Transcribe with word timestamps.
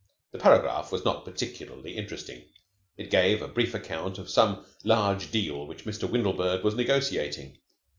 The 0.31 0.39
paragraph 0.39 0.91
was 0.91 1.05
not 1.05 1.25
particularly 1.25 1.95
interesting. 1.95 2.45
It 2.97 3.11
gave 3.11 3.39
a 3.39 3.47
brief 3.47 3.75
account 3.75 4.17
of 4.17 4.31
some 4.31 4.65
large 4.83 5.29
deal 5.29 5.67
which 5.67 5.85
Mr. 5.85 6.09
Windlebird 6.09 6.63
was 6.63 6.73
negotiating. 6.73 7.59